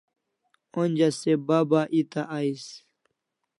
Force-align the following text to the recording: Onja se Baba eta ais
Onja 0.83 1.09
se 1.19 1.31
Baba 1.47 1.81
eta 2.01 2.21
ais 2.39 2.65